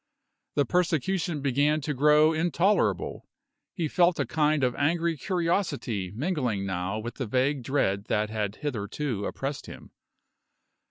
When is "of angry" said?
4.63-5.15